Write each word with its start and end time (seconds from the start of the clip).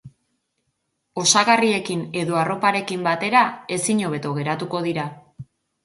Osagarriekin 1.23 2.01
edo 2.23 2.41
arroparekin 2.45 3.07
batera 3.11 3.45
ezinhobeto 3.79 4.37
geratuko 4.41 4.87
dira. 4.93 5.11